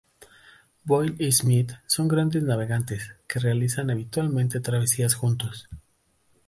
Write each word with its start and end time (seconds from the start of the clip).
Boyle 0.83 1.13
y 1.19 1.31
Smith 1.31 1.73
son 1.85 2.07
grandes 2.07 2.41
navegantes, 2.41 3.11
que 3.27 3.37
realizan 3.39 3.91
habitualmente 3.91 4.59
travesías 4.59 5.13
juntos. 5.13 5.69